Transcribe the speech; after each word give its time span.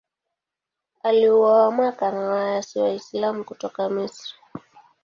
Aliuawa 1.03 1.71
Makka 1.71 2.11
na 2.11 2.19
waasi 2.19 2.79
Waislamu 2.79 3.43
kutoka 3.43 3.89
Misri. 3.89 4.33